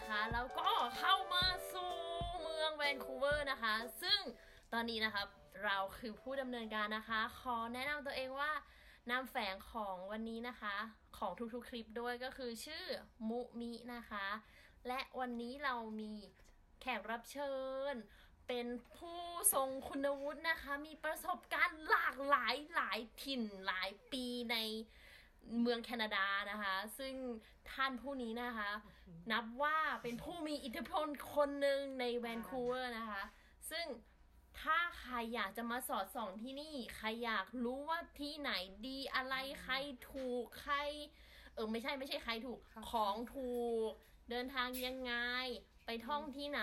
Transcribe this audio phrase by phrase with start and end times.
[0.00, 1.92] นะคะ แล้วก็เข้ามาสู่
[2.40, 4.20] เมืองแวนคูเวอร์นะคะ ซึ่ง
[4.72, 5.26] ตอนนี้นะครับ
[5.64, 8.52] เราคือผู้ดำเนินการนะคะ ขอแนะนำตัวเองว่า
[9.10, 10.76] นามแฝงของวันนี้นะคะ
[11.18, 12.84] ของทุกๆคลิปด้วยก็คือชื่อ
[13.28, 14.26] มุมินะคะ
[14.88, 16.12] และวันนี้เรามี
[16.80, 17.52] แขกรับเชิ
[17.92, 17.94] ญ
[18.48, 19.20] เป็นผู้
[19.54, 24.56] ทรงคุณวุฒินะคะ มีประสบการณ์หลากหลายหลายถิ่นหลายปีใน
[25.60, 27.14] เมืองแคนาดานะคะ ซึ่ง
[27.72, 28.70] ท่านผู้นี้นะคะ
[29.32, 33.22] นับว่าเป็นผู้มีอิทธิพลคนหนึ่งในแวนคูเวอร์นะคะ
[33.70, 33.86] ซึ่ง
[34.60, 38.52] ถ้าใครอยากจะมาสอดส่องที่นี่ ใครอยากรู้ว่าที่ไหน
[38.86, 39.74] ดีอะไรใคร
[40.10, 40.76] ถูกใคร
[41.54, 43.54] เออไม่ใช่ไม่ใช่ใครถูกครับของถู
[43.88, 43.90] ก
[44.30, 45.14] เดินทางยังไง
[45.90, 46.62] ไปท่องที่ไหน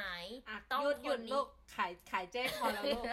[0.49, 3.04] อะต้องหยุดหยุดคนนี้ลูกขายขายเจ้พอแล้วลูก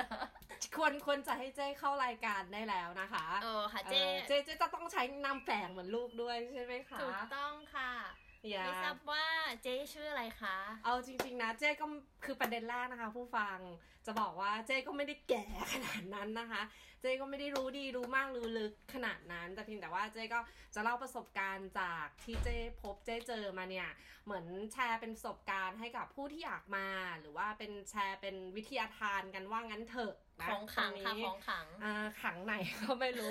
[0.76, 8.23] ควรควรจะให้เจ้เข้ารายการได้แล้วนะคะเออค่ะเจ๊ออเจ้เจ้จะต้องใช้นามแฝงเหมือนลูกด้วยใช่ไหมคะถูกต้องค่ะอย่า
[8.64, 9.24] ไม่ทราบว่า
[9.62, 11.86] เจ๊ชื่ออะไรคะ เอาจริง ๆ นะ เจ้ก็
[12.24, 13.58] คือประเด็นแรกนะคะ ผู้ฟัง
[14.06, 16.62] จะบอกว่าเจ้ก็ไม่ได้แก่ขนาดนั้นนะคะ
[17.00, 20.40] เจ้ก็ไม่ได้รู้ดีรู้มากรู้ลึกขนาดนั้น แต่เพียงแต่ว่าเจ้ก็
[20.74, 23.88] จะเล่าประสบการณ์จากที่เจ้พบเจ้เจอมาเนี่ย
[24.24, 26.86] เหมือนแชร์เป็นประสบการณ์ให้กับผู้ที่อยากมา
[27.20, 33.30] หรือว่าเป็นแชร์เป็นวิทยาทานกันว่างั้นเถอะนะของขังตรค่ะนี้ของขังอ่าขังไหนก็ไม่รู้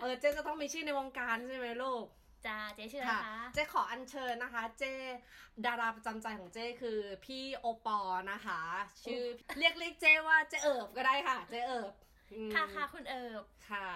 [0.00, 2.04] เออเจ๊จะต้องมีชื่อในวงการใช่ไหมลูก
[2.46, 4.92] จ้าเจ๊ชื่ออะไรค่ะคะเจ๊ขออัญเชิญนะคะ เจ๊
[5.66, 8.60] ดาราประจำใจของเจ๊คือพี่โอปอล์นะคะ
[9.04, 9.22] ชื่อ
[9.58, 11.92] เรียกเรียกเจ๊ว่าเจ๊เอิบก็ได้ค่ะ เจ๊เอิบ
[12.32, 13.88] อืมค่ะค่ะคุณเอิบค่ะ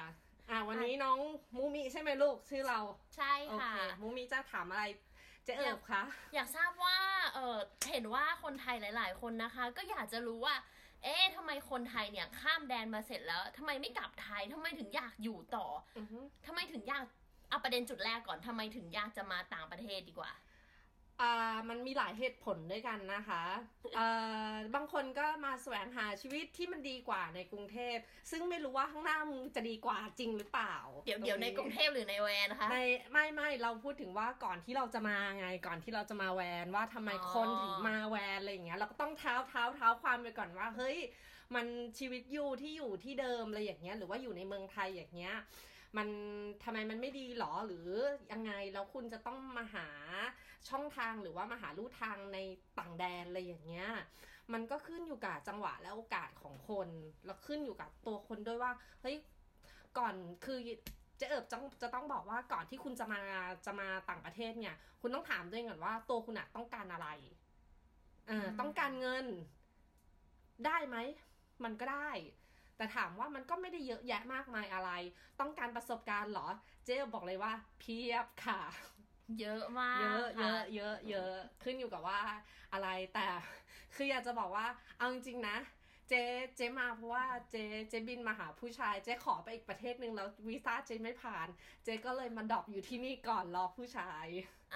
[0.51, 1.19] อ่าวันนี้น้อง
[1.57, 2.81] มูมิใช่ไหมลูกชื่อเรา
[3.17, 4.85] ใช่โอค่ะเคมูมิจะถามอะไร
[5.45, 6.03] เจ๊เอิบคะ
[6.35, 6.99] อยากทราบว่า
[7.35, 7.57] เออ
[7.91, 10.55] เห็นว่าคนไทยหลาย ๆ คนนะคะ ก็อยากจะรู้ว่า
[11.05, 15.67] เอ๊ะทำไมคนไทยเนี่ยข้ามแดนมาเสร็จแล้วทำไมไม่กลับไทยทำไมถึงอยากอยู่ต่อ
[15.99, 17.05] อือฮึทำไมถึงอยาก
[17.49, 20.33] เอาประเด็นจุดแรกก่อนทำไมถึงอยากจะมาต่างประเทศดีกว่า
[21.23, 23.43] อ่ามันมีหลายเหตุผลด้วยกันนะคะ
[23.97, 24.09] เอ่
[24.53, 27.97] อบางคนก็มาแสวงหาชีวิตที่มันดีกว่าในกรุงเทพ
[28.31, 30.75] ซึ่งไม่รู้ว่าข้างหน้ามึงจะดีกว่าจริงหรือเปล่า
[31.07, 32.79] เดี๋ยวเดี๋ยวในกรุงเทพหรือในแวนนะคะใน
[33.13, 40.97] ไม่ไม่เราพูดถึงว่าก่อนที่เราจะมาไงก่อนที่เราจะมาแวนว่าทำไมอ๋อคนถึงมาแวนอะไรอย่างเงี้ยเราก็ต้องเท้าเท้าเท้าความไปก่อนว่า เฮ้ย
[41.55, 41.67] มัน
[41.99, 45.35] ชีวิตอยู่ที่อยู่ที่เดิมอะไรอย่างเงี้ยหรือว่าอยู่ในเมืองไทยอย่างเงี้ย
[45.97, 46.09] มัน
[46.65, 47.89] ทำไมมันไม่ดีหรอหรือ
[48.33, 49.89] ยังไงแล้วคุณจะต้องมาหา
[50.69, 52.39] ช่องทางหรือว่ามาหาลู่ทางใน
[52.79, 53.89] ต่างแดนอะไรอย่างเงี้ย
[54.53, 56.89] มันก็ขึ้นอยู่กับจังหวะและโอกาสของคน
[57.25, 58.73] แล้วขึ้นอยู่กับตัวคนด้วยว่า
[59.03, 59.17] เฮ้ย
[59.99, 60.59] ก่อนคือ
[61.19, 63.21] เจะเอิบจะจะต้องบอกว่าก่อนที่คุณจะมา
[63.67, 67.09] จะมาต่างประเทศเนี่ย คุณต้องถามตัวเองก่อนว่า ตัวคุณอะต้องการอะไร
[68.29, 69.27] เอออืมต้องการเงิน
[70.67, 70.97] ได้ไหม
[71.65, 72.11] มันก็ได้
[72.79, 74.91] แต่ถามว่ามันก็ไม่ได้เยอะแยะมากมายอะไร
[75.41, 76.49] ต้องการประสบการณ์เหรอ
[76.85, 78.61] เจ๊บอกเลยว่า เพียบค่ะ
[79.41, 82.21] เยอะมาก เยอะเยค่อะเยอะเยอะขึ้นอยู่กับว่า
[82.73, 83.27] อะไรแต่
[83.95, 84.67] คืออยากจะบอกว่า
[84.99, 85.57] เอาจริงๆนะ
[86.09, 86.25] เจ๊
[86.57, 91.49] เจ๊มาเพราะว่าเจ๊เจ๊บินมาหาผู้ชาย เจ๊ขอไปอีกประเทศหนึ่งแล้ววีซ่าเจ๊ไม่ผ่าน
[91.85, 94.27] เจ๊ก็เลยมาดรอปอยู่ที่นี่ก่อนรอผู้ชาย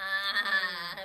[0.00, 0.12] อ่า
[0.46, 0.60] อ่า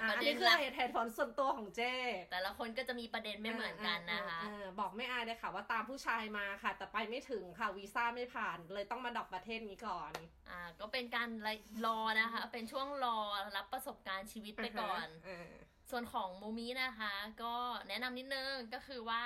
[0.09, 1.93] ประอันเด็นี้นคือหลักเหตุเหตุผลส่วนตัวของเจ๊
[2.31, 10.11] แต่ละคนก็จะมีประเด็นไม่เหมือนกันนะคะเออเออเออบอกไม่อายเลยค่ะว่าตามผู้ชายมาค่ะ แต่ไปไม่ถึงค่ะวีซ่าไม่ผ่านเลยต้องมาดรอปประเทศนี้ก่อน
[10.49, 11.29] อ่า ก็เป็นการ
[11.85, 13.17] รอนะคะ เป็นช่วงรอ
[13.55, 15.51] รับประสบการณ์ชีวิตไปก่อนเออ
[15.91, 17.55] ส่วนของมูมินะคะ ก็
[17.87, 19.23] แนะนำนิดนึงก็คือว่า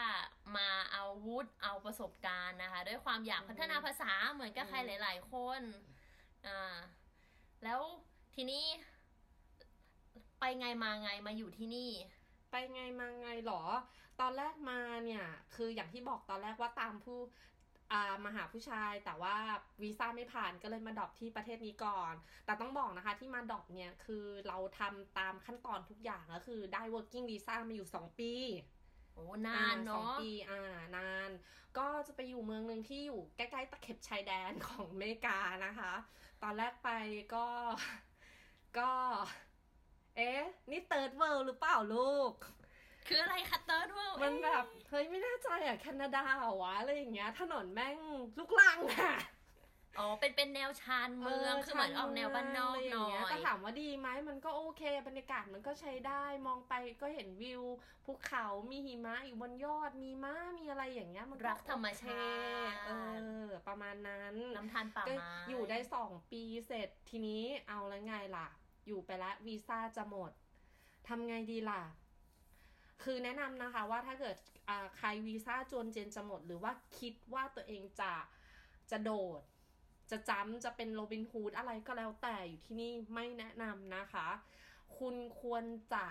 [0.58, 5.62] มาเอาวุธเอาประสบการณ์นะคะ ด้วยความอยากพัฒนาภาษาเหมือนกับใครหลาย ๆ คน
[6.48, 6.76] อ่า
[7.64, 7.80] แล้ว
[8.36, 8.66] ทีนี้
[10.40, 11.92] ไปไงมาไงมาอยู่ที่นี่
[12.52, 13.64] ไปไงมาไงหรอ
[14.20, 15.24] ตอนแรกมาเนี่ย
[15.56, 17.20] คืออย่างที่บอกตอนแรกว่าตามผู้
[17.92, 19.36] อ่ามาหาผู้ชายแต่ว่า
[19.82, 22.14] วีซ่าไม่ผ่านก็เลยมา drop ที่ประเทศนี้ก่อน
[22.46, 28.34] แต่ต้องบอกนะคะที่มา drop เนี่ยคือเราทำตามขั้นตอนทุกอย่างก็คือได้ working visa มาอยู่ 2 ปี
[29.14, 30.64] โอ้นานอ่สองเนาะปีอ่า
[30.98, 31.30] นาน
[31.78, 35.94] ก็จะไปอยู่เมืองหนึ่งที่อยู่ใกล้ๆตะเข็บชายแดนของอเมริกานะคะ
[36.44, 36.90] ตอนแรกไป
[37.36, 37.48] ก็
[38.80, 38.92] ก็
[40.18, 42.34] เอ๊ะ นี่ third world หรือเปล่าลูก
[43.08, 47.98] คืออะไรคะ third world มันแบบ เฮ้ยไม่แน่ใจอะแคนาดาเหรอวะอะไรอย่างเงี้ย ถนนแม่ง
[48.40, 49.16] ลูกรังอะ
[50.00, 57.64] อ๋อ เป็นเป็นแนวชานเมือง คือเหมือนออกแนวบ้านนอกะไรหน่อเงี้ยแต่ถามว่าดีไหม มันก็โอเค บรรยากาศมันก็ใช้ได้ มองไปก็เห็นวิว
[58.06, 62.24] ภูเขา มีหิมะอยู่บนยอด มีม้า มีอะไรอย่างเงี้ย มันรักธรรมชา
[62.72, 62.92] ติ เอ
[63.46, 68.48] อ ประมาณนั้น น้ำทานป่าก็ไม้อยู่ได้สองปีเสร็จ ทีนี้เอาแล้วไงล่ะ
[68.88, 70.32] อยู่ไปแล้ววีซ่าจะหมด
[71.08, 71.82] ทำไงดีล่ะ
[73.04, 74.51] คือแนะนำนะคะว่าถ้าเกิดอ่า
[74.98, 78.14] ใครวีซ่าจวนเจนจะหมด หรือว่าคิดว่าตัวเองจะ
[78.92, 79.42] จะโดด
[80.12, 84.28] จะจำจะเป็นโรบินฮูดอะไรก็แล้วแต่อยู่ที่นี่ไม่แนะนำนะคะ
[84.98, 85.64] คุณควร
[85.94, 86.06] จะ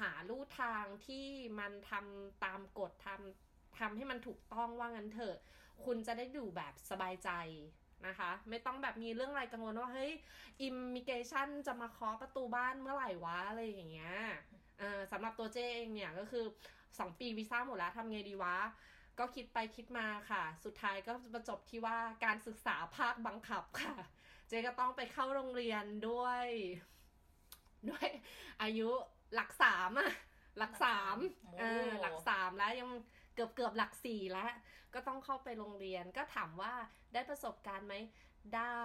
[0.00, 1.26] หาลู่ทางที่
[1.58, 5.36] มันทำตามกฎทำทำให้มันถูกต้องว่างั้นเถอะ
[5.84, 7.30] คุณจะได้ดูแบบสบายใจ
[8.06, 10.12] นะคะ ไม่ต้องแบบมีเรื่องอะไรกังวลว่าเฮ้ย
[10.62, 14.14] อิมมิเกชันจะมาเคาะประตูบ้านเมื่อไหร่วะอะไรอย่างเงี้ย
[15.12, 16.44] สำหรับตัวเจเองเนี่ยก็คือ
[16.98, 18.56] 2ปีวีซ่าหมดแล้วทำไงดีวะ
[19.18, 23.96] ก็คิดไปคิดมาค่ะ สุดท้ายก็มาจบที่ว่าการศึกษาภาคบังคับค่ะ
[24.48, 26.46] เจก็ต้องไปเข้าโรงเรียนด้วย
[27.90, 28.08] ด้วย
[28.62, 28.88] อายุ
[29.34, 30.12] หลักสามอะ
[30.58, 32.90] หลักสามโอ้เออหลักสามแล้วยัง
[33.34, 34.50] เกือบเกือบหลักสี่แล้ว
[34.94, 36.72] ก็ต้องเข้าไปโรงเรียนก็ถามว่า
[37.12, 37.94] ได้ประสบการณ์ไหม
[38.56, 38.84] ได้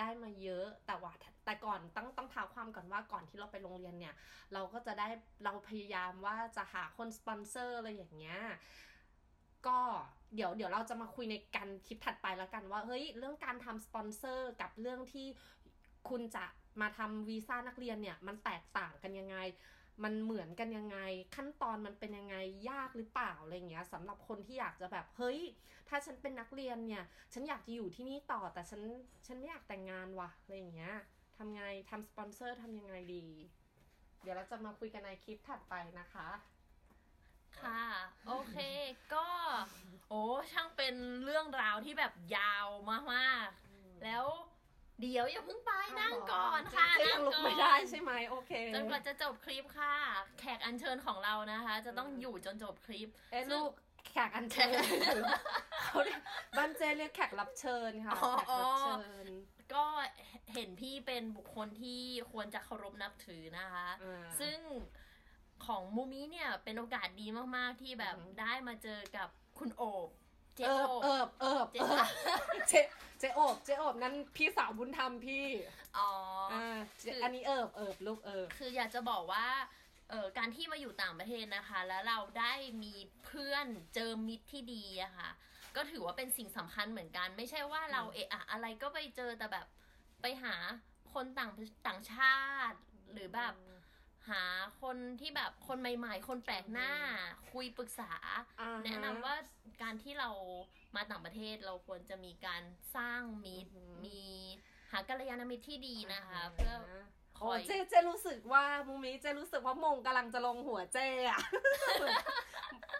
[0.00, 1.12] ได้มาเยอะ แต่ว่า
[1.44, 4.14] แต่ก่อนต้องต้องท้าความก่อนว่าก่อนที่เราไปโรงเรียนเนี่ย
[4.52, 5.06] เราก็จะได้
[5.44, 8.38] เราพยายามว่าจะหาคนสปอนเซอร์อะไรอย่างเงี้ย
[9.66, 9.78] ก็
[10.34, 15.26] เดี๋ยวเดี๋ยวเราจะมาคุยในการคลิปถัดไปแล้วกันว่าเฮ้ยเรื่องการทำสปอนเซอร์กับเรื่องที่
[16.08, 16.44] คุณจะ
[16.80, 19.36] มาทำวีซ่านักเรียนเนี่ย มันแตกต่างกันยังไง
[20.04, 20.98] มันเหมือนกันยังไง
[21.36, 22.36] ขั้นตอนมันเป็นยังไง
[22.70, 25.40] ยากหรือเปล่าอะไรเงี้ยสำหรับคนที่อยากจะแบบเฮ้ย
[25.88, 28.82] ถ้าฉันเป็นนักเรียนเนี่ย ฉันอยากจะอยู่ที่นี่ต่อแต่ฉัน
[29.26, 30.94] ฉันไม่อยากแต่งงานว่ะอะไรเงี้ย
[31.36, 33.26] ทำไงทำสปอนเซอร์ทำยังไงดี
[34.22, 36.28] เดี๋ยวเราจะมาคุยกันในคลิปถัดไปนะคะ
[37.60, 37.82] ค่ะ
[38.26, 38.56] โอเค
[39.14, 39.26] ก็
[40.10, 40.22] โอ้
[40.52, 40.94] ช่างเป็น
[41.24, 42.66] เรื่องราวที่แบบยาว
[43.14, 44.24] มากๆ แล้ว
[45.00, 49.94] เดี๋ยวอย่าเพิ่งไปนั่งก่อนค่ะเจ๊นั่ยังงลุกก่อนไม่ได้ใช่ไหมโอเคจนกว่าจะจบคลิปค่ะ
[50.40, 53.72] แขกอัญเชิญของเรานะคะ จะต้องอยู่จนจบคลิปเอ้ยซึ่งลูก
[54.08, 54.72] แขกอันเชิญ
[55.84, 56.20] เขาเรียก
[56.56, 59.26] บ้านเจเรียกแขกรับเชิญค่ะอ๋อแขกรับเชิญ
[59.74, 59.84] ก็
[60.54, 62.00] เห็นพี่เป็นบุคคลที่
[62.32, 64.58] ควรจะเคารพนับถือนะคะอ่าซึ่ง
[65.66, 67.26] ของมูมิเนี่ยเป็นโอกาสดี
[67.56, 69.28] มาก ๆ ที่แบบอือหือได้มาเจอกับ
[69.58, 70.08] คุณโอบ
[70.56, 72.06] เจเอิโอบเอิบเอิบ
[72.68, 72.74] เจ
[73.18, 75.46] เอิบเจเจโอบเจโอบนั่นพี่สาวบุญธรรมพี่
[75.96, 76.10] อ๋อ
[76.50, 79.46] ออ่าเจคืออัอันนี้เอิบเอิบลูกเอิบคืออยากจะบอกว่า
[80.10, 82.52] เอ่อการที่มาอยู่ต่างประเทศนะคะ แล้วเราได้
[82.82, 85.30] มีเพื่อนเจอมิตรที่ดีอะค่ะ
[85.76, 89.66] ก็ถือว่าเป็นสิ่งสำคัญเหมือนกัน ไม่ใช่ว่าเราอืมเอะอะอะไรก็ไปเจอแต่แบบ
[90.22, 90.54] ไปหา
[91.14, 91.50] คนต่าง
[91.86, 92.40] ต่างชา
[92.70, 92.78] ติ
[93.12, 93.54] หรือแบบ
[94.30, 94.42] หา
[94.82, 96.90] คนที่แบบคนใหม่ ๆ คนแปลกหน้า
[97.52, 98.12] คุยปรึกษา
[98.60, 99.34] อ่าฮแนะนำว่า
[99.82, 100.30] การที่เรา
[100.96, 102.62] มาต่างประเทศเราควรจะมีการ
[102.96, 104.22] สร้างมิตรอือหือมี
[104.92, 106.74] หากัลยาณมิตรที่ดีนะคะ เพื่อ
[107.38, 110.98] คโอ้อยเจเจรู้สึกว่ามูมิเจรู้สึกว่ามงกำลังจะลงหัวเจ
[111.30, 111.40] อะ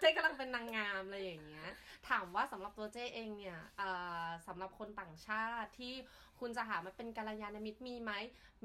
[0.01, 1.69] เจกำลังเป็นนางงามอะไรอย่างเงี้ย
[2.09, 3.91] ถามว่าสำหรับตัวเจเองเนี่ยเอ่
[4.25, 5.95] อสำหรับคนต่างชาติที่
[6.41, 8.13] คุณจะหามาเป็นกัลยาณมิตรมีไหม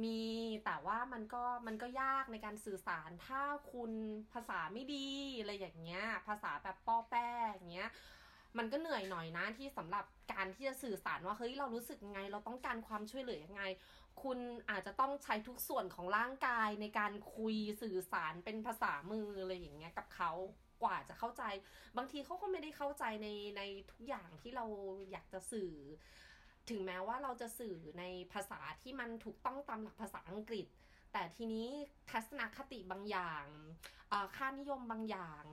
[0.03, 0.19] มี
[0.65, 3.41] แต่ว่ามันก็มันก็ยากในการสื่อสารถ้า
[3.71, 3.91] คุณ
[4.33, 5.07] ภาษาไม่ดี
[5.39, 7.89] อะไรอย่างเงี้ย ภาษาแบบป้อแป้อย่างเงี้ย
[8.57, 13.63] มันก็เหนื่อยหน่อยนะที่สำหรับการที่จะสื่อสารว่าเฮ้ยเรารู้สึกไง เราต้องการความช่วยเหลือยังไง
[14.23, 14.39] คุณ
[14.69, 20.31] อาจจะต้องใช้ทุกส่วนของร่างกายในการคุยสื่อสารเป็นภาษามืออะไรอย่างเงี้ยกับเขา
[20.83, 21.43] กว่าจะเข้าใจ
[21.97, 23.27] บางทีเขาก็ไม่ได้เข้าใจใน
[23.57, 23.61] ใน
[23.91, 24.65] ทุกอย่างที่เรา
[25.11, 25.71] อยากจะสื่อ
[26.69, 28.03] ถึงแม้ว่าเราจะสื่อใน
[28.33, 30.65] ภาษาที่มันถูกต้องตามหลักภาษาอังกฤษ
[31.13, 31.67] แต่ทีนี้
[32.09, 33.45] ทัศนคติบางอย่าง
[34.35, 35.43] ค่านิยมบางอย่าง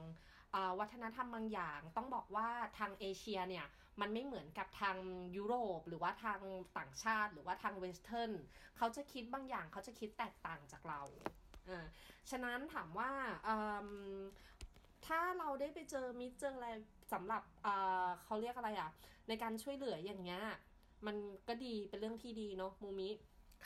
[0.80, 2.48] วัฒนธรรมบางอย่างต้องบอกว่า
[2.78, 3.66] ทางเอเชียเนี่ย
[4.00, 4.96] มันไม่เหมือนกับทาง
[5.36, 6.40] ยุโรป หรือว่าทาง
[6.78, 8.32] ต่างชาติหรือว่าทางเวสเทิร์น
[8.76, 11.00] เขาจะคิดบางอย่างเขาจะคิดแตกต่างจากเรา
[11.68, 11.86] อ่า
[12.30, 13.10] ฉะนั้นถามว่า
[13.46, 13.54] อื
[14.18, 14.20] ม
[15.06, 16.68] ถ้าเราได้ไปเจอมิตรเจออะไร
[17.12, 18.90] สำหรับอ่าเขาเรียกอะไรอะ
[19.28, 20.42] ในการช่วยเหลืออย่างเงี้ย
[21.06, 21.16] มัน
[21.48, 23.10] ก็ดีเป็นเรื่องที่ดีเนาะมูมิ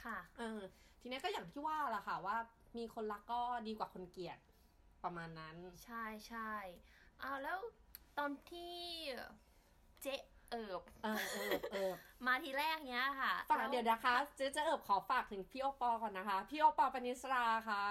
[0.02, 0.60] ค่ะเออ
[1.00, 2.36] ทีนี้ก็อย่างที่ว่าล่ะค่ะว่า
[2.78, 4.38] มีคนรักก็ดีกว่าคนเกลียด
[5.04, 6.52] ประมาณนั้น ใช่ใช่
[7.22, 7.58] อ้าวแล้ว
[8.18, 8.74] ตอนที่
[10.02, 10.14] เจ๊
[10.50, 11.92] เอิบเออเออเออ
[12.26, 17.84] มาทีแรกเนี้ยค่ะฝากแล้วเดี๋ยวนะคะเจ๊จะเอิบขอฝากถึงพี่โอปอก่อนนะคะ พี่โอปอปนิสราค่ะ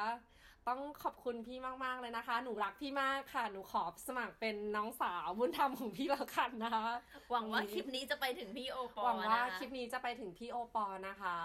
[0.68, 6.86] ต้องขอบคุณพี่มากๆเลยนะคะ หนูรักพี่มากค่ะ หนูขอสมัครเป็นน้องสาวบุญธรรมของพี่แล้วกันนะคะ
[7.32, 11.38] หวังว่าคลิปนี้จะไปถึงพี่โอปอหวังว่านะคะคลิปนี้จะไปถึงพี่โอปอนะคะ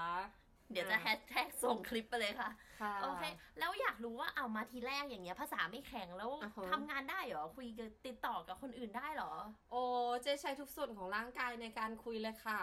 [0.72, 3.24] เดี๋ยวจะแฮชแท็กส่งคลิปไปเลยค่ะค่ะโอเค
[3.58, 9.32] แล้วอยากรู้ว่าเอามาทีแรกอย่างเงี้ย ภาษาไม่แข็งแล้วอ่าฮะทำงานได้เหรอ คุยกับติดต่อกับคนอื่นได้เหรอ
[9.70, 9.82] โอ้
[10.22, 12.60] เจ๊ใช้ทุกส่วนของร่างกายในการคุยเลยค่ะ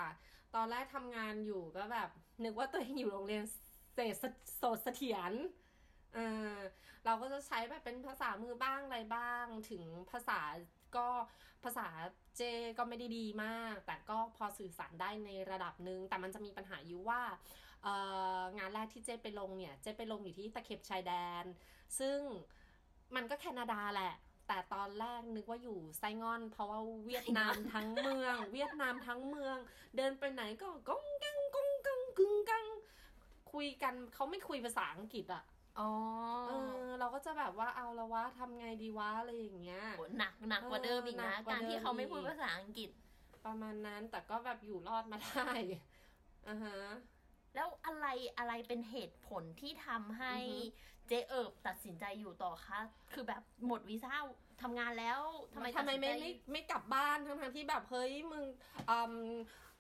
[0.55, 2.09] ตอนแรกทำงานอยู่ก็แบบ
[2.43, 3.43] นึกว่าตัวเองอยู่โรงเรียน
[3.93, 4.23] เศรษฐ
[4.57, 5.33] โสดเสถียร
[6.13, 6.19] เอ
[6.51, 6.55] อ
[7.05, 10.39] เราก็จะใช้แบบเป็นภาษามือบ้างอะไรบ้าง ถึงภาษา
[10.95, 11.07] ก็
[11.63, 11.87] ภาษา
[12.37, 12.41] เจ
[12.77, 17.33] ก็ไม่ได้ดีมาก แต่ก็พอสื่อสารได้ในระดับหนึ่งแต่มันจะมีปัญหาอยู่ว่าเอ่
[17.72, 17.72] อ
[18.57, 21.13] งานแรกที่เจไปลงเนี่ย เจไปลงอยู่ที่ตะเข็บชายแด
[21.43, 21.45] น
[21.99, 22.17] ซึ่ง
[23.15, 24.13] มันก็แคนาดาแหละ
[24.47, 29.57] แต่ตอนแรกนึกว่าอยู่ไซงอน เพราะว่าเวียดนามทั้งเมือง เวียดนามทั้งเมือง
[29.97, 32.65] เดินไปไหนก็ก้องกังก้องกังกึงกัง
[33.53, 35.43] คุยกันเขาไม่คุยภาษาอังกฤษอะ
[35.79, 35.89] อ๋อ
[36.49, 36.53] เอ
[36.85, 42.89] อเราก็จะแบบว่าเอาละวะทำไงดีวะอะไรอย่างเงี้ยโหหนักหนักกว่าเดิมอีกเออหนันะกกว่าการที่เดิมเขาไม่พูดอีกภาษาอังกฤษ
[43.45, 45.49] ประมาณนั้นแต่ก็แบบอยู่รอดมาได้
[46.47, 46.77] อ่าฮะ
[47.55, 48.05] แล้วอะไร
[48.37, 52.79] อะไรเป็นเหตุผลที่ทำให้อือฮึเจเอิบตัดสินใจอยู่ต่อคะ
[53.13, 54.15] คือแบบหมดวีซ่า
[54.61, 55.21] ทำงานแล้ว
[55.53, 58.43] ทำไมทำไมไม่ตัดสินใจไม่ไม่กลับบ้านทั้งทั้งๆที่แบบเฮ้ยมึง
[58.89, 59.15] อืม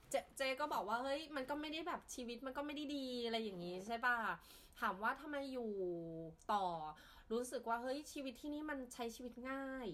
[0.09, 4.17] เจเจก็บอกว่าเฮ้ยมันก็ไม่ได้แบบชีวิตมันก็ไม่ได้ดีอะไรอย่างนี้ใช่ป่ะ
[4.79, 5.71] ถามว่าทำไมอยู่
[6.51, 6.65] ต่อ
[7.31, 9.87] รู้สึกว่าเฮ้ยชีวิตที่นี่มันใช้ชีวิตง่าย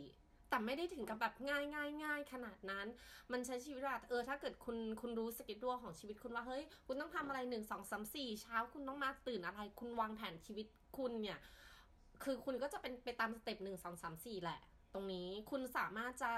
[0.49, 2.87] แต่ไม่ได้ถึงกับแบบง่ายง่ายง่ายขนาดนั้น
[3.31, 10.65] มันใช้ชีวิตแบบเออถ้าเกิดคุณคุณรู้สเกจดัวของชีวิตคุณว่าเฮ้ยคุณต้องทำอะไรหนึ่งสองสามสี่เช้าคุณต้องมาตื่นอะไร คุณวางแผนชีวิต
[10.97, 11.39] คุณเนี่ย
[12.23, 14.59] คือคุณก็จะเป็นไปตามสเต็ปหนึ่งสองสามสี่แหละ
[14.93, 16.31] ตรงนี้คุณสามารถจะ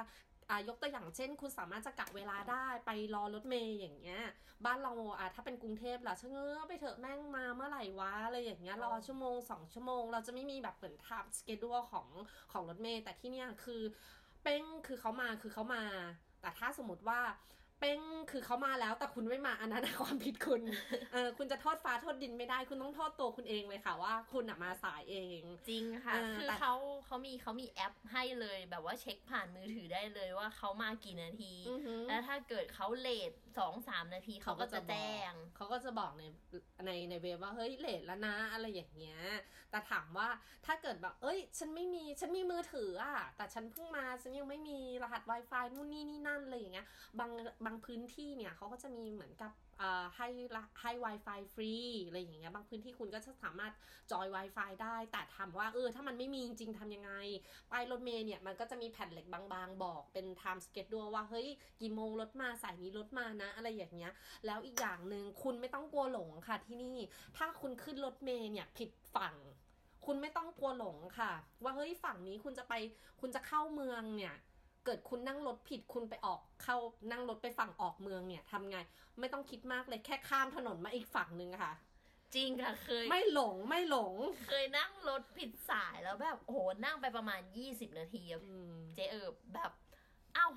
[0.68, 4.22] ยกตัวอย่างเช่น คุณสามารถจะกะเวลาได้ไปรอรถเมย์อย่างเงี้ย
[4.66, 12.08] บ้านเราอะถ้าเป็นกรุงเทพล่ะชะเง้อไปเถอะแม่งมาเมื่อไหร่วะอะไรอย่างเงี้ยรอชั่วโมงสองชั่วโมง เราจะไม่มีแบบเหมือนทับสเกดูของ
[12.52, 13.82] ของรถเมย์แต่ที่เนี้ยคือ
[14.44, 15.84] เป้งคือเขามาคือเขามา
[16.42, 17.20] แต่ถ้าสมมติว่า
[17.82, 20.62] เป้งคือเขามาแล้วแต่คุณไม่มาอันนั้นนะความผิดคุณ
[21.14, 26.74] เออคุณจะโทษฟ้าโทษดินไม่ได้ คุณต้องโทษตัวคุณเองเลยค่ะว่า คุณอะมาสายเอง จริงค่ะเออคือแต่เขา
[27.06, 36.24] เขามีเขามีแอปให้เลย แบบว่าเช็คผ่านมือถือได้เลยว่าเขามากี่นาทีอือหือแล้วถ้าเกิดเขาเลทสองสามนาทีเขาก็จะแจ้งเขาก็จะบอกใน
[36.86, 39.20] ในในเว็บว่าเฮ้ยเลทแล้วนะ อะไรอย่างเงี้ย
[39.72, 40.28] แต่ถามว่า
[40.66, 46.88] ถ้าเกิดแบบ เอ้ย ฉันไม่มีฉันมีมือถืออะแต่ฉันเพิ่งมาฉันยังไม่มีรหัส Wi-Fi นู่นนี่นี่นั่นอะไรอย่างเงี้ย
[47.20, 47.32] บาง
[47.66, 49.52] บางางพื้นที่เนี่ยเขาก็จะมีเหมือนกับ
[50.16, 50.28] ให้
[50.82, 51.74] ให้ Wi-Fi ฟรี
[52.08, 53.74] อะไรอย่างเงี้ยบางพื้นที่คุณก็จะสามารถ
[54.12, 57.12] จอย Wi-Fi ได้ แต่ถามว่าเออถ้ามันไม่มีจริงๆทำยังไง
[57.72, 61.48] ป้ายรถเมล์เนี่ยมันก็จะมีแผ่นเหล็กบางๆ บอกเป็น time schedule ว่าเฮ้ย
[61.82, 64.12] กี่โมงรถมาสายนี้รถมานะ อะไรอย่างเงี้ย
[64.46, 66.98] แล้วอีกอย่างหนึ่งคุณไม่ต้องกลัวหลงค่ะที่นี่
[67.38, 69.36] ถ้าคุณขึ้นรถเมล์เนี่ยผิดฝั่ง
[70.06, 71.32] คุณไม่ต้องกลัวหลงค่ะ
[71.64, 72.74] ว่าเฮ้ยฝั่งนี้คุณจะไป
[73.22, 74.36] คุณจะเข้าเมืองเนี่ย
[74.86, 76.78] เกิดคุณนั่งรถผิดคุณไปออกเข้า
[77.12, 78.78] นั่งรถไปฝั่งออกเมืองเนี่ยทำไง
[79.20, 81.74] ไม่ต้องคิดมากเลยแค่ข้ามถนนมาอีกฝั่งหนึ่งอะค่ะ
[82.36, 84.14] จริงค่ะเคย ไม่หลงไม่หลง
[84.48, 89.72] เคยนั่งรถผิดสายแล้วแบบโอ้โหนั่งไปประมาณ20นาทีอะอืมเจเอิบแบบ
[90.36, 90.48] เอ้า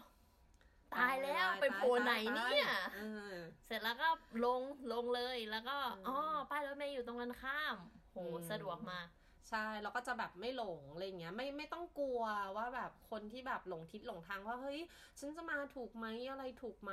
[0.95, 3.01] ตายแล้วไปโผล่ไหนเนี่ยเอ
[3.33, 3.35] อ
[3.67, 4.09] เสร็จแล้วก็
[4.45, 4.61] ลง
[4.93, 6.17] ลงเลยแล้วก็อืมอ๋อ
[6.51, 7.77] ป้ายรถเมย์อยู่ตรงกันข้าม
[8.13, 9.07] โหอืมสะดวกมาก
[9.51, 12.23] ใช่เราก็จะแบบไม่หลงอะไรเงี้ยไม่ไม่ต้องกลัว
[12.57, 14.81] ว่าแบบคนที่แบบหลงทิศหลงทางว่าเฮ้ย
[15.21, 16.93] ฉันจะมาถูกไหมอะไรถูกไหม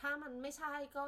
[0.00, 1.04] ถ้ามันไม่ใช่ก็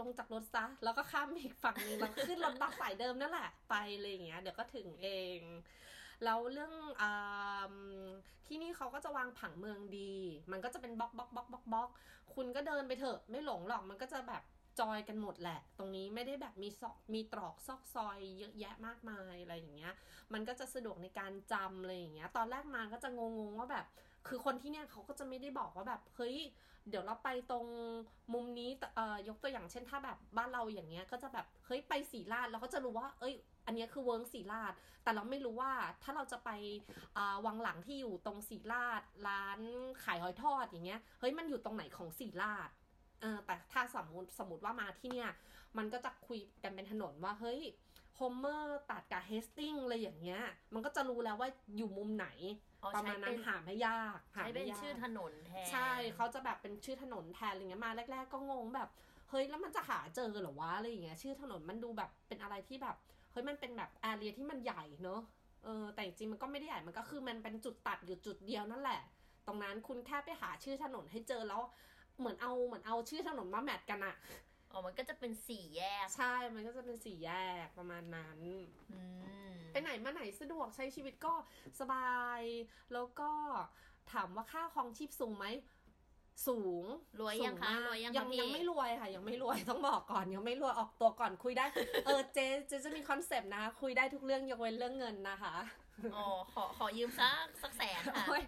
[0.00, 5.08] ลงจากรถซะแล้วก็ข้ามอีกฝั่งหนึงแล้วขึ้นรถบัสสายเดิมนั่นแหละ ไปอะไรเงี้ย เดี๋ยวก็ถึงเอ
[5.38, 5.40] ง
[6.24, 7.04] แล้วเรื่องอ
[8.46, 10.14] ที่นี่เขาก็จะวางผังเมืองดี
[10.52, 11.90] มันก็จะเป็นบล็อกบล็อกบล็อกบล็อกบล็อก
[12.34, 14.42] คุณก็เดินไปเถอะ ไม่หลงหรอกมันก็จะแบบ
[14.80, 19.92] จอยกันหมดแหละ ตรงนี้ไม่ได้แบบมีซอกมีตรอกซอกซอย เยอะแยะมากมายอะไรอย่างเงี้ย
[20.32, 23.86] มันก็จะสะดวกในการจำอะไรอย่างเงี้ย ตอนแรกมาก็จะงงๆว่าแบบ
[24.28, 26.36] คือคนที่เนี่ยเขาก็จะไม่ได้บอกว่าแบบเฮ้ย
[26.88, 27.66] เดี๋ยวเราไปตรง
[28.34, 33.34] มุมนี้เอ่อยกตัวอย่างเช่นถ้าแบบบ้านเราอย่างเงี้ยก็จะแบบเฮ้ยไปศิริราชเราก็จะรู้ว่า เอ้ย
[33.66, 36.50] อันเนี้ยคือเวิ้งศิริราช แต่เราไม่รู้ว่าถ้าเราจะไป
[37.46, 39.60] วังหลังที่อยู่ตรงศิริราช ร้าน
[40.04, 42.70] ขายหอยทอดอย่างเงี้ย เฮ้ยมันอยู่ตรงไหนของศิริราช
[43.20, 45.30] เออแต่ถ้าสมมติสมมติว่ามาที่เนี่ย
[45.78, 47.60] มันก็จะคุยกันเป็นถนนว่าเฮ้ย
[48.16, 50.40] Homer ตัดกับ Hastings อะไรอย่างเงี้ย
[50.74, 52.28] มันก็จะรู้แล้วว่าอยู่มุมไหน
[52.82, 58.88] อ๋อประใช้มาณเป็นั้นนหาไม่ยากหาใช้เป็ไม่นยากชื่อถนนแทน ใช่เขาจะแบบเป็นชื่อถนนแทนอะไรเงี้ยมาแรก ๆ ก็งงแบบ
[59.30, 62.96] เฮ้ยแล้วมันจะหาเจอเหรอวะอะไรอย่างเงี้ยชื่อถนนมันดูแบบเป็นอะไรที่แบบ
[63.32, 65.20] เฮ้ยมันเป็นแบบ area ที่มันใหญ่เนอะ
[65.64, 69.00] เออแต่จริงๆมันก็ไม่ได้ใหญ่มันก็คือมันเป็นจุดตัดอยู่จุดเดียวนั่นแหละ
[69.46, 71.62] ตรงนั้นคุณแค่ไปหาชื่อถนนให้เจอแล้ว
[72.18, 74.14] เหมือนเอาเหมือนเอาชื่อถนนมาแมทกันอะ
[74.72, 77.30] อ๋อ มันก็จะเป็นสี่แยก ใช่ มันก็จะเป็นสี่แย
[77.64, 78.38] กประมาณนั้น
[78.92, 79.00] อื
[79.50, 81.34] มไปไหนมาไหนสะดวกใช้ชีวิตก็
[81.80, 82.40] สบาย
[82.92, 83.30] แล้วก็
[84.12, 85.46] ถามว่าค่าครองชีพสูงไหม
[86.46, 86.84] สูง
[87.20, 91.64] รวยยังสูคะมากรวยยังยังคะพี่ยังไม่รวยค่ะ ยังไม่รวยต้องบอกก่อนยังไม่รวยออกตัวก่อนคุยได้
[92.06, 95.54] เออเจเจจะมีคอนเซปต์นะคะคุยได้ทุกเรื่องยกเว้นเรื่องเงินนะคะ
[96.16, 98.42] อ๋อขอขอยืมสักสักแสนค่ะโอ้ย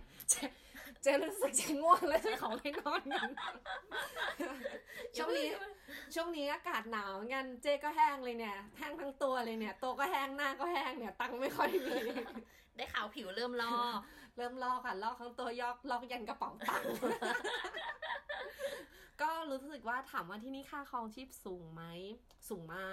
[1.02, 3.30] เจเจรู้สึกจะง่วงแล้วจะขอไปนอนกัน
[5.16, 5.48] ช่วงนี้
[6.14, 11.96] ช่วงนี้อากาศหนาวงั้นเจก็แห้งเลยเนี่ยแห้งทั้งตัวเลยเนี่ยตัวก็แห้งหน้าก็แห้งเนี่ยตังค์ไม่ค่อยมี
[12.76, 13.98] ได้ข่าวผิวเริ่มลอก
[14.36, 16.92] เริ่มลอกค่ะลอกทั้งตัวยอกลอกยันกระเป๋าตังค์
[19.22, 21.82] ก็รู้สึกว่าถามว่าที่นี่ค่าครองชีพสูงไหม
[22.48, 22.90] สูงมา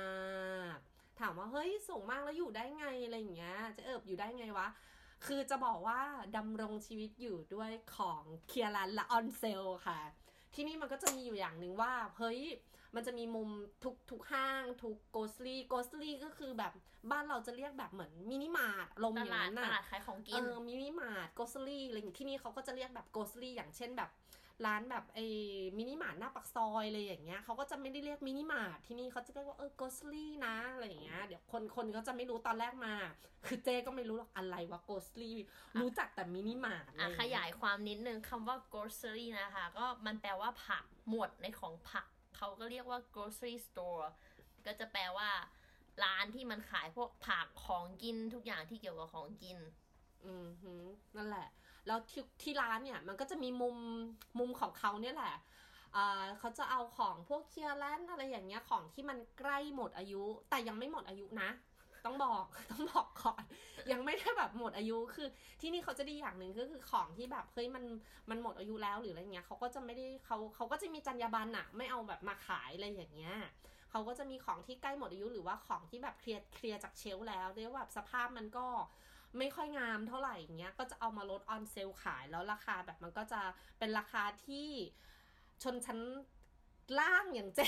[0.75, 0.77] ก
[1.19, 4.67] ถามว่าเฮ้ยสูงมากแล้วอยู่ได้ไงอะไรอย่างเงี้ยจะเอิบอยู่ได้ไงวะ
[5.25, 6.01] คือจะบอกว่า
[6.37, 9.99] ดำรงชีวิตอยู่ด้วยของเคียรันและออนเซลค่ะ
[10.53, 12.39] ที่นี่มันก็จะมีอยู่อย่างหนึ่งว่า เฮ้ย
[12.95, 13.49] มันจะมีมุม
[13.83, 16.73] ทุกทุกห้าง ทุกโกสลี่โกสลี่ก็คือแบบ
[17.11, 24.09] บ้านเราจะเรียกแบบเหมือนมินิมาร์ทลมตอย่างลาดนั้นตน่ะลาดขายของกิเอนอมินิมาร์ทโกสลี่อะไรอย่างที่นี่เขาก็จะเรียกแบบโกสลี่อย่างเช่นแบบ
[24.65, 25.25] ร้านแบบไอ้
[25.77, 32.93] มินิมาร์ทหน้าปากซอยอะไรอย่างเงี้ยเขาก็จะไม่ได้เรียกมินิมาร์ทที่นี่เขาจะเรียกว่าเออ grocery นะอะไรอย่างเงี้ยเดี๋ยวคนคนก็จะไม่รู้ตอนแรกมา
[33.47, 35.37] คือเจก็ไม่รู้หรอกอะไรว่า grocery
[35.79, 44.05] รู้จักแต่มินิมาร์ทอะขยายความนิดนึงคำว่า grocery นะคะ ก็มันแปลว่าผักหมวดในของผักเขาก็เรียกว่า grocery store
[44.65, 45.29] ก็จะแปลว่า
[46.03, 49.57] ร้านที่มันขายพวกผักของกินทุกอย่างที่เกี่ยวกับของกิน
[50.25, 50.73] อืมฮึ
[51.15, 51.47] นั่นแหละ
[51.87, 53.77] แล้วที่ที่ร้านเนี่ยมันก็จะมีมุม
[54.39, 55.35] มุมของเขาเนี่ยแหละ
[56.39, 61.49] เขาจะเอาของพวกเคลียร์แลนด์อะไรอย่างเงี้ยของที่มันใกล้หมดอายุ แต่ยังไม่หมดอายุนะ
[62.05, 63.43] ต้องบอกต้องบอกก่อน
[63.91, 65.27] ยังไม่ได้แบบหมดอายุคือ
[65.61, 67.83] ที่นี่เขาจะดีอย่างหนึ่งก็คือของที่แบบเฮ้ยมัน
[68.29, 73.35] มันหมดอายุแล้วหรืออะไรเงี้ยเขาก็จะไม่ได้เขาเขาก็จะมีจรรยาบรรณอะไม่เอาแบบมาขายอะไรอย่างเงี้ย
[73.91, 78.65] เขาก็จะมีของที่ใกล้หมดอายุหรือว่าของที่แบบเคลียร์เคลียร์จากเชลแล้วเรียกว่าแบบสภาพมันก็
[79.39, 83.41] ไม่ค่อยงามเท่าไหร่อย่างเงี้ยก็จะเอามาลดออนเซลขายแล้วราคาแบบมันก็จะ
[83.77, 84.69] เป็นราคาที่
[85.63, 85.99] ชนชั้น
[86.99, 87.67] ล่างอย่างเจ๊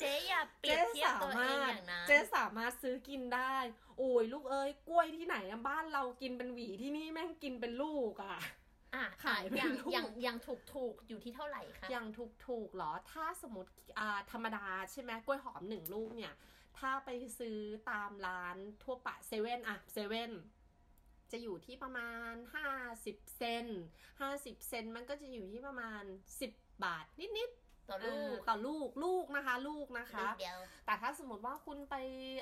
[0.00, 3.54] เจ๊อย่าเปรียบเทียบตัวเองอย่างนั้นเจ๊สามารถซื้อกินได้
[3.98, 8.38] โอ้ยลูกเอ้ยกล้วยที่ไหนอะบ้านเรากินเป็นหวีที่นี่แม่งกินเป็นลูกอะ
[8.94, 16.34] อะขายเป็นอย่างลูกอย่างอย่างถูกถูกๆอยู่ที่เท่าไหร่คะอย่างถูกถูกๆเหรอ ถ้าสมมติอ่าธรรมดาใช่ไหมกล้วยหอมหนึ่งลูกเนี่ย
[16.78, 17.58] ถ้าไปซื้อ
[17.90, 20.32] ตามร้านทั่วไปเซเว่นอะเซเว่น
[21.32, 22.32] จะอยู่ที่ประมาณ
[22.84, 23.66] 50 เซน
[24.16, 26.02] 50 เซนมันก็จะอยู่ที่ประมาณ
[26.42, 27.04] 10 บาท
[27.38, 31.94] นิด ๆต่อลูกเต่อลูกลูกนะคะ ลูกนะคะลูกเดียวแต่ถ้าสมมติว่าคุณไป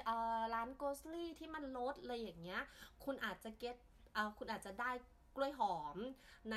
[0.04, 2.62] เอ่อร้านโกสลี่ที่มันลดอะไรอย่างเงี้ย
[3.04, 3.76] คุณอาจจะเก็ต
[4.14, 4.90] เอ่อคุณอาจจะได้
[5.36, 5.96] กล้วยหอม
[6.52, 6.56] ใน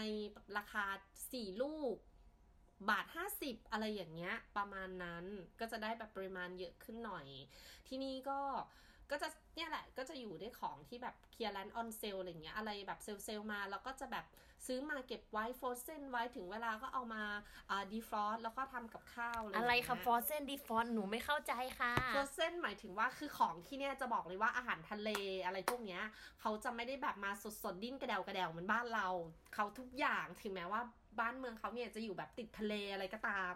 [0.57, 0.85] ราคา
[1.23, 1.95] 4ลูก
[2.89, 3.05] บาท
[3.39, 5.25] 50อะไรอย่างเงี้ย ประมาณนั้น
[5.59, 7.25] ก็จะได้แบบปริมาณเยอะขึ้นหน่อย
[7.87, 8.39] ที่นี่ก็
[9.11, 14.25] ก็จะเนี่ยแหละก็จะอยู่ด้วยของที่แบบ clearance on sale อะไรอย่างเงี้ยอะไรแบบ sale sale มาแล้วก็จะแบบ
[14.67, 17.23] ซื้อมาเก็บไว้ frozen ไว้ถึงเวลาก็เอามา
[17.69, 25.09] อ่า defrost แล้วก็ทำกับข้าวอะไรอย่างอะไรเงี้ยคะ frozen defrost หนูไม่เข้าใจค่ะ frozen หมายถึงว่าคือของที่เนี่ยจะบอกเลยว่าอาหารทะเล
[25.45, 26.03] อะไรพวกเนี้ย
[26.41, 29.07] เขาจะไม่ได้แบบมาสดสดๆดิ้นกระเดวกระเดวเหมือนบ้านเรา
[29.53, 30.81] เขาทุกอย่างถึงแม้ว่า
[31.19, 33.55] บ้านเมืองเขาเนี่ยจะอยู่แบบติดทะเลอะไรก็ตาม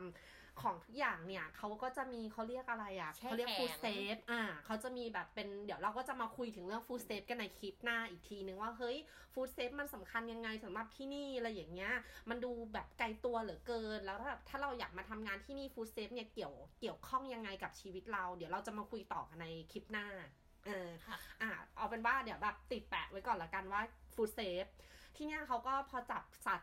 [0.62, 8.98] ของทุกอย่างเนี่ยเขาก็จะมีเขาเรียกอะไรอะแช่เขาเรียกแข็ง food safe อ่าเขาจะมีแบบเป็นเดี๋ยวเราก็จะมาคุยถึงเรื่อง food safe กันในคลิปหน้าอีกทีนึงว่าเฮ้ย
[9.34, 11.94] food safe มันสำคัญยังไงสำหรับที่นี่อะไรอย่างเงี้ย
[12.30, 20.08] มันดูแบบไกลตัวเหลือเกิน แล้วถ้าถ้าเราอยากมาทำงานที่นี่ food safe เนี่ยเกี่ยวเกี่ยวข้องยังไงกับชีวิตเรา เดี๋ยวเราจะมาคุยต่อกันในคลิปหน้า
[20.68, 23.82] เออค่ะอะเอาเป็นว่าเดี๋ยวแบบติดแปะไว้ก่อนละกันว่า
[24.16, 24.66] ฟู้ดเซฟ
[25.16, 26.62] ที่เนี่ยเขาก็พอจับสัตว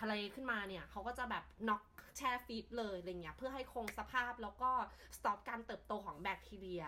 [0.00, 1.82] ทะเลขึ้นมาเนี่ยเขาก็จะแบบน็อก
[2.16, 4.70] แช่ฟีดเลยอะไรเงี้ยเพื่อให้คงสภาพแล้วก็
[5.16, 6.84] สต็อปการเติบโตของแบคทีเรีย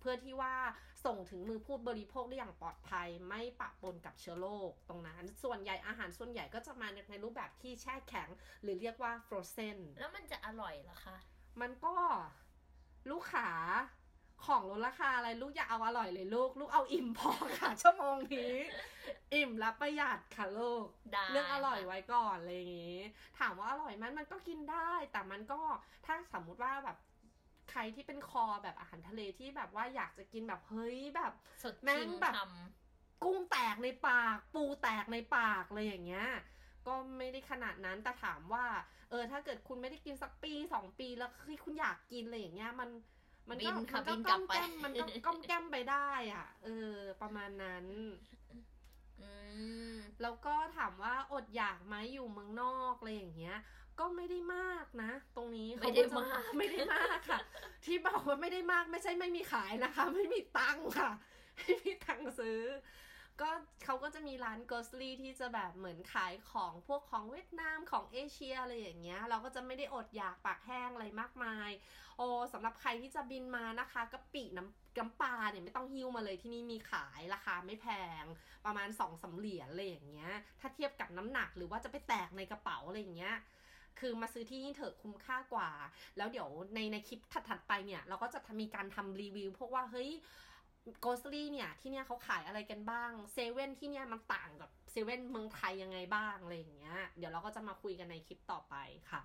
[0.00, 0.54] เพื่อที่ว่า
[1.04, 8.28] ส่งถึงมือผู้บริโภคได้อย่างปลอดภัย ไม่ปะปนกับเชื้อโรคตรงนั้น ส่วนใหญ่อาหารส่วนใหญ่ก็จะมาในรูปแบบที่แช่แข็ง
[8.62, 11.16] หรือเรียกว่า frozen แล้วมันจะอร่อยเหรอคะ
[11.60, 11.94] มันก็
[13.10, 13.50] ลูกขา
[14.46, 18.54] ของลดราคาอะไรลูกอย่าเอาอร่อยเลยลูก ลูกเอาอิ่มพอค่ะชั่วโมงนี้
[19.34, 22.98] อิ่มและประหยัดค่ะลูกได้เรื่องอร่อยค่ะไว้ก่อนอะไรอย่างงี้
[23.38, 25.60] ถามว่าอร่อยไหมันมันก็กินได้ แต่มันก็
[26.06, 26.96] ถ้าสมมุติว่าแบบ
[27.70, 31.32] ใครที่เป็นคอแบบอาหารทะเลที่แบบว่าอยากจะกินแบบเฮ้ยแบบ
[31.64, 32.38] สดแม่จริงงแบบท
[33.24, 36.26] กุ้งแตกในปาก ปูแตกในปากอะไรอย่างเงี้ย
[36.86, 38.64] ก็ไม่ได้ขนาดนั้นแต่ถามว่า
[39.10, 42.90] เออถ้าเกิดคุณไม่ได้กินสักปีสองปีแล้วเฮ้ยคุณอยากกินอะไรอย่างเงี้ยมัน
[43.48, 49.32] มันบิก็นค่ะมันก็บินกก้ลัอบมไปแก้มมันก็ก้อมแก้มไปได้อะ เออ ประมาณนั้นำอื
[49.92, 53.58] มแล้วก็ถามว่าอดอยากไหมอยู่เมืองนอกอะไรอย่างเงี้ย
[53.98, 57.40] ก็ไม่ได้มากนะ ตรงนี้ไม่ได้เขก็จะมากไม่ได้มากค่ะ
[57.84, 61.10] ที่บอกว่าไม่ได้มากไม่ใช่ไม่มีขายนะคะ ไม่มีตังค์ค่ะ
[61.56, 62.60] ไม่มีตังค์ซื้อ
[63.40, 63.50] ก็
[63.84, 71.70] เขาก็จะมีร้านโกสลี่ที่จะแบบเหมือนขายของพวกของเวียดนามของเอเชียอะไรอย่างเงี้ย เราก็จะไม่ได้อดอยากปากแห้งอะไรมากมาย
[72.16, 77.86] โอ้สำหรับใครที่จะบินมานะคะกะปิน้ำกำปลาเนี่ยไม่ต้องหิ้วมาเลยที่นี่มีขายราคาไม่แพ
[78.22, 78.24] ง
[78.64, 83.36] ประมาณสองสาเหรียญอะไรอย่างเงี้ย ถ้าเทียบกับน้ำหนักหรือว่าจะไปแตกในกระเป๋าอะไรอย่างเงี้ย
[84.00, 85.70] คือมาซื้อที่นี่เถอะคุ้มค่ากว่า
[86.16, 90.10] แล้วเดี๋ยวในในคลิปถัดๆไปเนี่ย เราก็จะมีการทำรีวิวพวกว่าเฮ้ย
[91.00, 98.74] โกสลี่เนี่ยที่เนี่ยเขาขายอะไรกันบ้างเซเว่นที่เนี่ยมันต่างกับเซเว่นเมืองไทยยังไงบ้างอะไรอย่างเงี้ย เดี๋ยวเราก็จะมาคุยกันในคลิปต่อไป
[99.10, 99.22] ค่ะ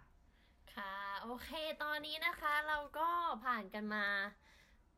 [0.73, 1.49] ค่ะ โอเค
[1.83, 3.09] ตอนนี้นะคะเราก็
[3.45, 4.05] ผ่านกันมา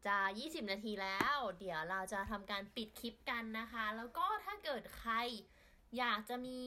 [0.08, 5.13] จะ 20 นาทีแล้ว เดี๋ยวเราจะทำการปิดคลิปกันนะคะ แล้วก็ถ้าเกิดใคร
[5.98, 6.60] อยากจะมี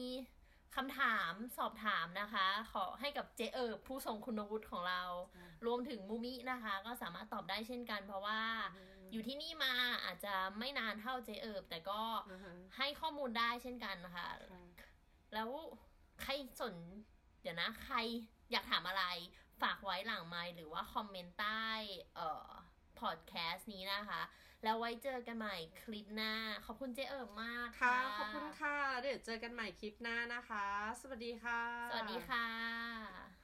[0.75, 5.01] คำถามสอบถามนะคะ ขอให้กับเจเอิบผู้ทรงคุณวุฒิของเรา
[5.65, 8.41] รวมถึงมูมินะคะ ก็สามารถตอบได้เช่นกัน เพราะว่า
[9.11, 9.73] อยู่ที่นี่มา
[10.05, 14.61] อาจจะไม่นานเท่าเจเอิบ แต่ก็อ่าฮะให้ข้อมูลได้เช่นกันนะคะค่ะ
[15.33, 15.49] แล้ว
[16.21, 16.75] ใครสน
[17.41, 17.97] เดี๋ยวนะ ใคร
[18.51, 19.03] อยากถามอะไร
[19.61, 21.67] ฝากไว้หลังไมค์หรือว่าคอมเมนต์ใต้
[22.15, 22.49] เอ่อ
[22.99, 24.21] พอดแคสต์นี้นะคะ
[24.63, 26.33] แล้วไว้เจอกันใหม่คลิปหน้า
[26.65, 30.65] ขอบคุณเจเอิบมากค่ะ ขอบคุณค่ะ เดี๋ยวเจอกันใหม่คลิปหน้านะคะ
[31.01, 33.38] สวัสดีค่ะ สวัสดีค่ะ